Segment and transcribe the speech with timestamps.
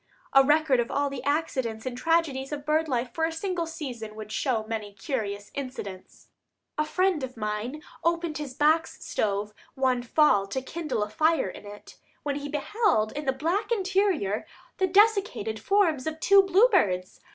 [0.33, 4.15] A record of all the accidents and tragedies of bird life for a single season
[4.15, 6.29] would show many curious incidents.
[6.75, 11.67] A friend of mine opened his box stove one fall to kindle a fire in
[11.67, 14.47] it, when he beheld in the black interior
[14.79, 17.19] the desiccated forms of two bluebirds.